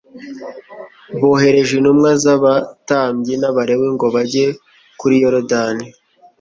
bohereje 1.19 1.71
intumwa 1.79 2.09
z’Abatambyi 2.23 3.33
n’Abalewi 3.37 3.87
ngo 3.95 4.07
bajye 4.15 4.45
kuri 4.99 5.15
Yorodani, 5.23 5.85